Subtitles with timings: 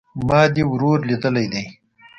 [0.27, 1.65] ما دي ورور ليدلى دئ